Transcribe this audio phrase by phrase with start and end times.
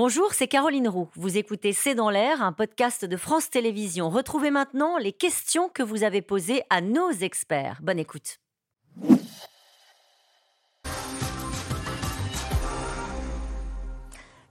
[0.00, 1.08] Bonjour, c'est Caroline Roux.
[1.16, 4.10] Vous écoutez C'est dans l'air, un podcast de France Télévisions.
[4.10, 7.80] Retrouvez maintenant les questions que vous avez posées à nos experts.
[7.82, 8.38] Bonne écoute.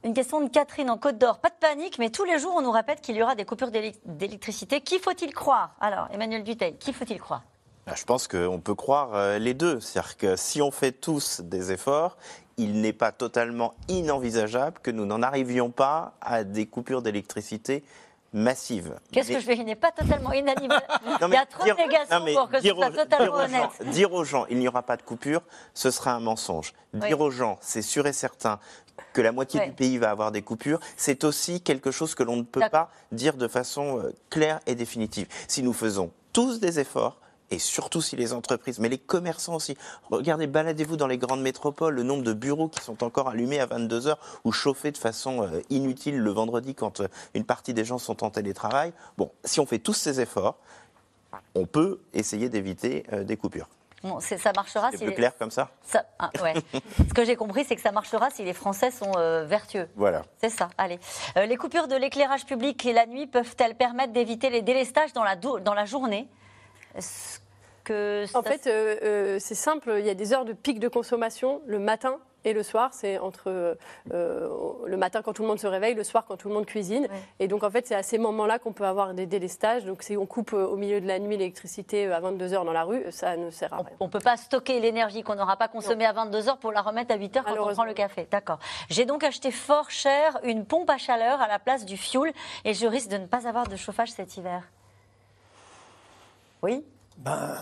[0.04, 1.40] Une question de Catherine en Côte d'Or.
[1.40, 3.72] Pas de panique, mais tous les jours, on nous répète qu'il y aura des coupures
[3.72, 4.82] d'électricité.
[4.82, 5.78] Qui faut-il croire?
[5.80, 7.44] Alors, Emmanuel Duteil, qui faut-il croire?
[7.96, 9.80] Je pense qu'on peut croire euh, les deux.
[9.80, 12.18] C'est-à-dire que si on fait tous des efforts,
[12.58, 17.84] il n'est pas totalement inenvisageable que nous n'en arrivions pas à des coupures d'électricité
[18.34, 19.00] massives.
[19.12, 20.84] Qu'est-ce que je fais Il n'est pas totalement inanimable.
[21.22, 23.70] il y a trop de négations pour que ce soit totalement honnête.
[23.92, 25.42] dire aux gens, il n'y aura pas de coupure,
[25.74, 26.74] ce sera un mensonge.
[26.94, 28.60] Dire aux gens, c'est sûr et certain
[29.14, 32.36] que la moitié du pays va avoir des coupures, c'est aussi quelque chose que l'on
[32.36, 35.28] ne peut pas dire de façon euh, claire et définitive.
[35.48, 37.20] Si nous faisons tous des efforts,
[37.52, 39.78] et surtout si les entreprises, mais les commerçants aussi.
[40.10, 43.66] Regardez, baladez-vous dans les grandes métropoles, le nombre de bureaux qui sont encore allumés à
[43.66, 47.86] 22 heures ou chauffés de façon euh, inutile le vendredi quand euh, une partie des
[47.86, 48.94] gens sont en télétravail.
[49.18, 50.58] Bon, si on fait tous ces efforts,
[51.56, 53.70] on peut essayer d'éviter euh, des coupures.
[54.04, 54.92] Bon, ça marchera.
[54.92, 55.72] C'est plus clair comme ça,
[56.20, 56.54] ah, ouais.
[57.00, 59.12] Ce que j'ai compris, c'est que ça marchera si les Français sont
[59.46, 59.90] vertueux.
[59.96, 60.22] Voilà.
[60.40, 60.70] C'est ça.
[60.78, 61.00] Allez.
[61.36, 65.36] les coupures de l'éclairage public et la nuit peuvent-elles permettre d'éviter les délestages dans la,
[65.36, 66.30] dans la journée?
[67.88, 69.96] Que En fait, euh, euh, c'est simple.
[70.00, 73.18] Il y a des heures de pic de consommation le matin et le soir, c'est
[73.18, 73.78] entre
[74.14, 74.50] euh,
[74.86, 77.08] le matin quand tout le monde se réveille, le soir quand tout le monde cuisine.
[77.40, 79.84] Et donc en fait, c'est à ces moments-là qu'on peut avoir des délestages.
[79.84, 82.84] Donc si on coupe au milieu de la nuit l'électricité à 22 h dans la
[82.84, 83.88] rue, ça ne sert à rien.
[84.00, 86.82] On ne peut pas stocker l'énergie qu'on n'aura pas consommée à 22 h pour la
[86.82, 88.28] remettre à 8 h quand on prend le café.
[88.32, 88.60] D'accord.
[88.90, 92.32] J'ai donc acheté fort cher une pompe à chaleur à la place du fioul
[92.64, 94.64] et je risque de ne pas avoir de chauffage cet hiver.
[96.62, 96.84] Oui
[97.18, 97.58] Ben.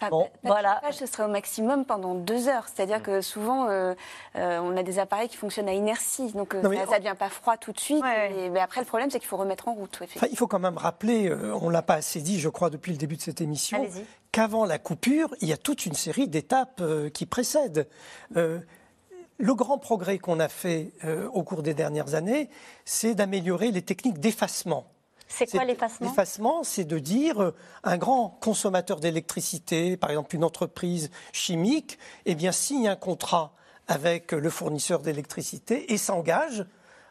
[0.10, 0.80] bon, voilà.
[0.92, 2.66] Ce serait au maximum pendant deux heures.
[2.68, 3.94] C'est-à-dire que souvent, euh,
[4.36, 6.32] euh, on a des appareils qui fonctionnent à inertie.
[6.32, 8.02] Donc, euh, ça ne devient pas froid tout de suite.
[8.02, 10.00] mais après, le problème, c'est qu'il faut remettre en route.
[10.30, 12.98] il faut quand même rappeler, on ne l'a pas assez dit, je crois, depuis le
[12.98, 13.86] début de cette émission,
[14.32, 16.82] qu'avant la coupure, il y a toute une série d'étapes
[17.12, 17.88] qui précèdent.
[18.34, 20.92] le grand progrès qu'on a fait
[21.32, 22.50] au cours des dernières années,
[22.84, 24.86] c'est d'améliorer les techniques d'effacement.
[25.28, 27.54] C'est quoi l'effacement L'effacement, c'est de dire euh,
[27.84, 33.52] un grand consommateur d'électricité, par exemple une entreprise chimique, eh bien signe un contrat
[33.88, 36.66] avec le fournisseur d'électricité et s'engage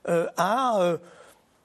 [0.07, 0.97] euh, à euh,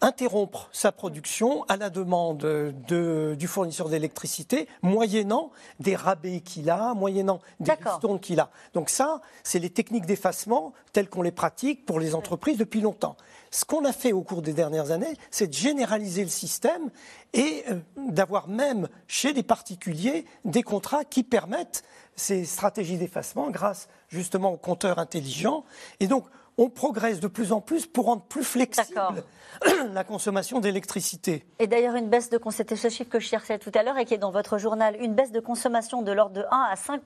[0.01, 7.41] interrompre sa production à la demande du fournisseur d'électricité, moyennant des rabais qu'il a, moyennant
[7.61, 8.51] des ristournes qu'il a.
[8.75, 13.17] Donc ça, c'est les techniques d'effacement telles qu'on les pratique pour les entreprises depuis longtemps.
[13.51, 16.91] Ce qu'on a fait au cours des dernières années, c'est de généraliser le système
[17.33, 21.83] et euh, d'avoir même chez les particuliers des contrats qui permettent
[22.15, 25.65] ces stratégies d'effacement grâce justement aux compteurs intelligents.
[25.99, 26.25] Et donc,
[26.61, 29.25] on progresse de plus en plus pour rendre plus flexible
[29.93, 31.47] la consommation d'électricité.
[31.59, 32.39] Et d'ailleurs, une baisse de
[32.77, 35.15] ce chiffre que je cherchais tout à l'heure et qui est dans votre journal, une
[35.15, 37.01] baisse de consommation de l'ordre de 1 à 5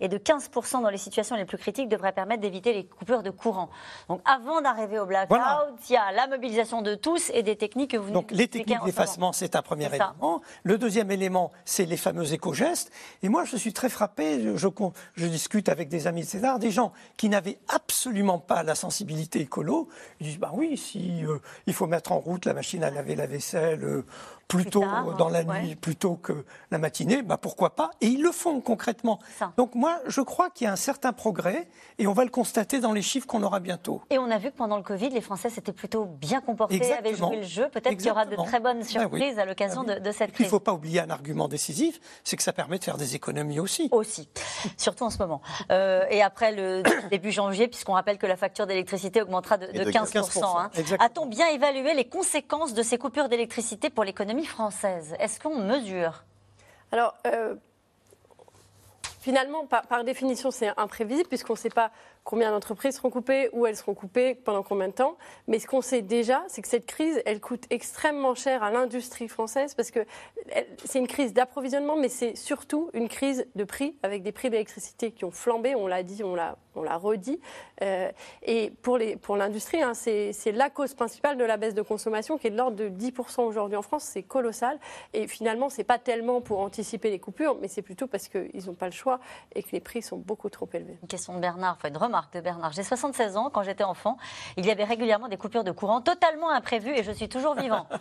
[0.00, 3.30] et de 15% dans les situations les plus critiques devrait permettre d'éviter les coupures de
[3.30, 3.70] courant.
[4.08, 5.38] Donc, avant d'arriver au blackout,
[5.88, 8.84] il y a la mobilisation de tous et des techniques que vous Donc, les techniques
[8.84, 10.42] d'effacement, c'est un premier élément.
[10.62, 12.92] Le deuxième élément, c'est les fameux éco-gestes.
[13.24, 14.42] Et moi, je suis très frappé.
[14.56, 14.68] Je,
[15.16, 19.40] je, discute avec des amis de César, des gens qui n'avaient absolument pas la sensibilité
[19.40, 19.88] écolo.
[20.20, 23.16] Ils disent, bah oui, si euh, il faut mettre en route la machine à laver
[23.16, 24.04] la vaisselle
[24.48, 24.84] plutôt
[25.18, 27.90] dans la nuit plutôt que la matinée, bah pourquoi pas?
[28.00, 29.18] Et ils le font concrètement.
[29.56, 31.68] Donc moi, je crois qu'il y a un certain progrès
[31.98, 34.02] et on va le constater dans les chiffres qu'on aura bientôt.
[34.10, 37.14] Et on a vu que pendant le Covid, les Français s'étaient plutôt bien comportés, avaient
[37.14, 37.68] joué le jeu.
[37.70, 40.44] Peut-être qu'il y aura de très bonnes ben surprises à l'occasion ben de, cette crise.
[40.44, 43.14] Il ne faut pas oublier un argument décisif, c'est que ça permet de faire des
[43.14, 43.88] économies aussi.
[43.92, 44.28] Aussi,
[44.76, 45.40] surtout en ce moment.
[45.70, 50.44] Euh, et après le début janvier, puisqu'on rappelle que la facture d'électricité augmentera de, 15%.
[50.44, 50.70] Hein.
[50.98, 56.24] A-t-on bien évalué les conséquences de ces coupures d'électricité pour l'économie française Est-ce qu'on mesure?
[56.92, 57.54] Alors, euh,
[59.20, 61.90] finalement, par, définition, c'est imprévisible puisqu'on ne sait pas
[62.22, 65.16] combien d'entreprises seront coupées, où elles seront coupées, pendant combien de temps.
[65.48, 69.28] Mais ce qu'on sait déjà, c'est que cette crise, elle coûte extrêmement cher à l'industrie
[69.28, 70.06] française parce que
[70.84, 75.10] c'est une crise d'approvisionnement, mais c'est surtout une crise de prix avec des prix d'électricité
[75.10, 75.74] qui ont flambé.
[75.74, 77.40] On l'a dit, on l'a, on l'a redit.
[77.82, 78.10] Euh,
[78.42, 82.38] et pour, les, pour l'industrie, hein, c'est, la cause principale de la baisse de consommation
[82.38, 84.04] qui est de l'ordre de 10% aujourd'hui en France.
[84.04, 84.78] C'est colossal.
[85.12, 88.74] Et finalement, c'est pas tellement pour anticiper les coupures, mais c'est plutôt parce qu'ils n'ont
[88.74, 89.20] pas le choix
[89.54, 90.98] et que les prix sont beaucoup trop élevés.
[91.02, 92.72] Une question de Bernard, enfin une remarque de Bernard.
[92.72, 94.16] J'ai 76 ans, quand j'étais enfant,
[94.56, 97.86] il y avait régulièrement des coupures de courant totalement imprévues et je suis toujours vivant.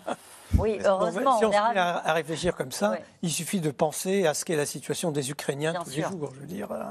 [0.57, 1.37] Oui, heureusement.
[1.39, 4.55] si on, se met à, réfléchir comme ça, il suffit de penser à ce qu'est
[4.55, 6.31] la situation des Ukrainiens tous les jours.
[6.33, 6.71] Je veux dire.
[6.71, 6.83] Euh.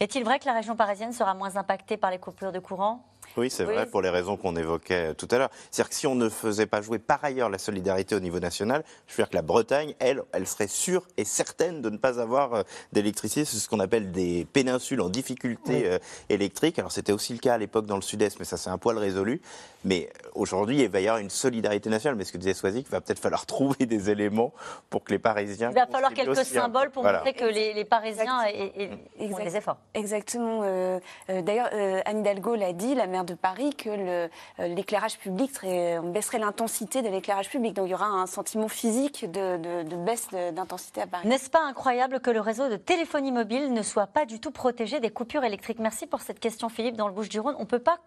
[0.00, 3.04] Est-il vrai que la région parisienne sera moins impactée par les coupures de courant?
[3.38, 5.50] Oui, c'est vrai, pour les raisons qu'on évoquait tout à l'heure.
[5.70, 8.82] C'est-à-dire que si on ne faisait pas jouer par ailleurs la solidarité au niveau national,
[9.06, 12.20] je veux dire que la Bretagne, elle, elle serait sûre et certaine de ne pas
[12.20, 12.62] avoir euh,
[12.92, 13.44] d'électricité.
[13.44, 15.98] C'est ce qu'on appelle des péninsules en difficulté euh,
[16.28, 16.78] électrique.
[16.78, 18.98] Alors c'était aussi le cas à l'époque dans le sud-est, mais ça c'est un poil
[18.98, 19.40] résolu.
[19.84, 22.18] Mais aujourd'hui, il va y avoir une solidarité nationale.
[22.18, 24.52] Mais ce que disait Soisy, il va peut-être falloir trouver des éléments
[24.90, 25.70] pour que les Parisiens.
[25.70, 29.78] Il va falloir quelques symboles pour montrer que les, Parisiens aient, des efforts.
[29.94, 30.62] Exactement.
[30.64, 30.98] Euh,
[31.28, 31.68] D'ailleurs,
[32.04, 34.28] Anne Hidalgo l'a dit, la maire de Paris que euh,
[34.58, 37.74] l'éclairage public serait, on baisserait l'intensité de l'éclairage public.
[37.74, 41.28] Donc il y aura un sentiment physique de, baisse d'intensité à Paris.
[41.28, 45.00] N'est-ce pas incroyable que le réseau de téléphonie mobile ne soit pas du tout protégé
[45.00, 45.78] des coupures électriques?
[45.78, 47.54] Merci pour cette question, Philippe, dans le Bouche-du-Rhône.
[47.58, 47.98] On ne peut pas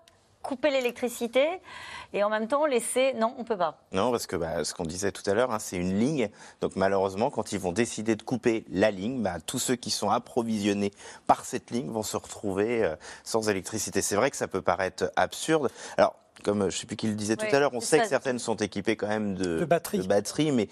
[0.42, 1.48] couper l'électricité
[2.14, 3.14] et en même temps laisser.
[3.14, 3.80] Non, on peut pas.
[3.92, 6.30] Non, parce que bah, ce qu'on disait tout à l'heure, hein, c'est une ligne.
[6.62, 10.10] Donc malheureusement, quand ils vont décider de couper la ligne, bah, tous ceux qui sont
[10.10, 10.92] approvisionnés
[11.28, 14.02] par cette ligne vont se retrouver euh, sans électricité.
[14.02, 15.70] C'est vrai que ça peut paraître absurde.
[15.98, 18.08] Alors, comme je ne sais plus qui le disait tout à l'heure, on sait que
[18.08, 20.52] certaines sont équipées quand même de, de batterie.
[20.52, 20.68] mais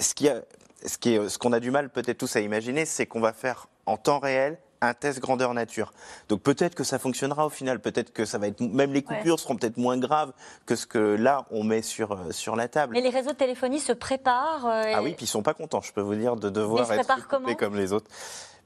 [0.00, 0.42] ce qui a,
[0.84, 3.32] ce qui est, ce qu'on a du mal peut-être tous à imaginer, c'est qu'on va
[3.32, 5.92] faire en temps réel un test grandeur nature.
[6.28, 9.38] Donc peut-être que ça fonctionnera au final, peut-être que ça va être même les coupures
[9.40, 10.32] seront peut-être moins graves
[10.66, 12.92] que ce que là on met sur euh, sur la table.
[12.94, 14.66] Mais les réseaux de téléphonie se préparent.
[14.66, 17.28] Euh, ah oui, puis ils sont pas contents, je peux vous dire, de devoir être
[17.28, 18.10] coupés comme les autres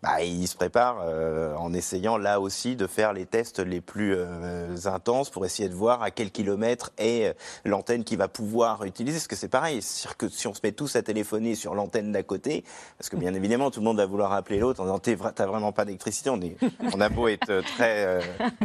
[0.02, 4.16] bah, il se prépare euh, en essayant là aussi de faire les tests les plus
[4.16, 7.32] euh, intenses pour essayer de voir à quel kilomètre est euh,
[7.64, 9.18] l'antenne qui va pouvoir utiliser.
[9.18, 12.10] Parce que c'est pareil, c'est-à-dire que si on se met tous à téléphoner sur l'antenne
[12.10, 12.64] d'à côté,
[12.98, 15.70] parce que bien évidemment tout le monde va vouloir appeler l'autre en disant t'as vraiment
[15.70, 16.56] pas d'électricité, on, est,
[16.92, 18.18] on a beau être très,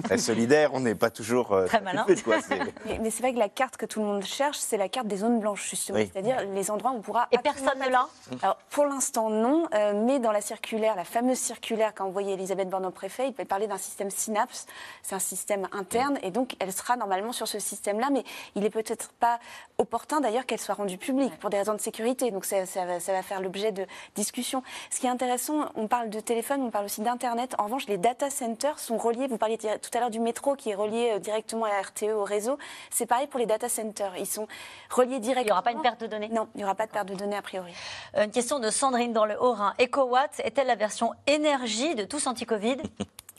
[0.03, 2.03] très solidaire, on n'est pas toujours très malin.
[2.07, 5.17] mais, c'est vrai que la carte que tout le monde cherche, c'est la carte des
[5.17, 7.27] zones blanches justement, c'est-à-dire les endroits où on pourra.
[7.31, 8.07] Et personne ne l'a.
[8.41, 12.85] Alors pour l'instant non, mais dans la circulaire, la fameuse circulaire qu'a envoyé Elisabeth Borne
[12.85, 14.65] au préfet, il peut parler d'un système Synapse.
[15.01, 18.23] C'est un système interne et donc elle sera normalement sur ce système-là, mais
[18.55, 19.39] il est peut-être pas
[19.77, 22.31] opportun d'ailleurs qu'elle soit rendue publique pour des raisons de sécurité.
[22.31, 23.85] Donc ça, va, faire l'objet de
[24.15, 24.63] discussions.
[24.89, 27.55] Ce qui est intéressant, on parle de téléphone, on parle aussi d'Internet.
[27.57, 29.27] En revanche, les data centers sont reliés.
[29.27, 32.23] Vous parliez tout à l'heure du métro qui est relié euh, directement à RTE, au
[32.23, 32.57] réseau.
[32.89, 34.15] C'est pareil pour les data centers.
[34.17, 34.47] Ils sont
[34.89, 35.41] reliés directement.
[35.41, 36.29] Il n'y aura pas une perte de données?
[36.29, 37.73] Non, il n'y aura pas de perte de données a priori.
[38.15, 39.73] Euh, une question de Sandrine dans le Haut-Rhin.
[39.79, 42.77] EcoWatt est-elle la version énergie de tous anti-Covid.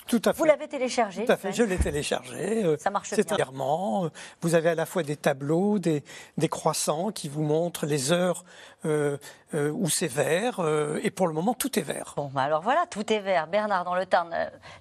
[0.08, 0.38] Tout à fait.
[0.38, 2.64] Vous l'avez téléchargé Tout à fait, je l'ai téléchargé.
[2.64, 3.46] Euh, Ça marche bien.
[3.50, 4.08] Euh,
[4.40, 6.02] vous avez à la fois des tableaux, des,
[6.38, 8.44] des croissants qui vous montrent les heures
[8.86, 9.18] euh,
[9.52, 10.60] où c'est vert.
[11.02, 12.14] et pour le moment, tout est vert.
[12.16, 13.48] Bon, bah alors voilà, tout est vert.
[13.48, 14.34] Bernard, dans le Tarn,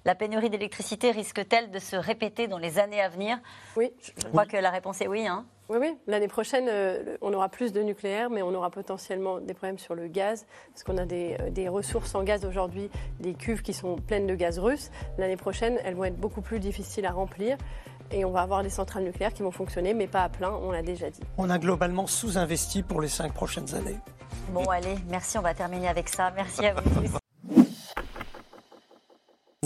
[0.04, 3.38] la pénurie d'électricité risque-t-elle de se répéter dans les années à venir?
[3.76, 3.92] Oui.
[4.16, 5.26] Je crois que la réponse est oui.
[5.26, 5.96] Hein oui, oui.
[6.06, 9.94] L'année prochaine, euh, on aura plus de nucléaire, mais on aura potentiellement des problèmes sur
[9.94, 13.74] le gaz, parce qu'on a des, euh, des, ressources en gaz aujourd'hui, des cuves qui
[13.74, 14.90] sont pleines de gaz russe.
[15.18, 17.58] L'année prochaine, elles vont être beaucoup plus difficiles à remplir.
[18.10, 20.70] Et on va avoir des centrales nucléaires qui vont fonctionner, mais pas à plein, on
[20.70, 21.20] l'a déjà dit.
[21.36, 23.98] On a globalement sous-investi pour les cinq prochaines années.
[24.50, 26.32] Bon, allez, merci, on va terminer avec ça.
[26.34, 27.18] Merci à vous tous.